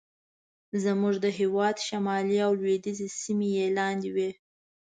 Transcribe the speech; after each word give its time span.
زموږ 0.83 1.15
د 1.25 1.27
هېواد 1.39 1.75
شمالي 1.87 2.37
او 2.45 2.51
لوېدیځې 2.59 3.07
سیمې 3.21 3.49
یې 3.57 3.67
لاندې 3.77 4.09
وې. 4.15 4.29